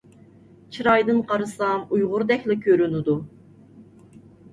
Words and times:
چىرايىدىن 0.77 1.19
قارىسام 1.31 1.83
ئۇيغۇردەكلا 1.97 2.57
كۆرۈنىدۇ. 2.63 3.15